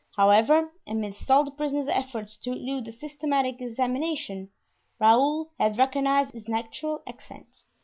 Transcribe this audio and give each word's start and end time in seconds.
However, 0.17 0.71
amidst 0.87 1.29
all 1.29 1.43
the 1.43 1.51
prisoner's 1.51 1.87
efforts 1.87 2.35
to 2.37 2.51
elude 2.53 2.87
a 2.87 2.91
systematic 2.91 3.61
examination, 3.61 4.49
Raoul 4.99 5.51
had 5.59 5.77
recognized 5.77 6.31
his 6.33 6.47
natural 6.47 7.03
accent. 7.05 7.65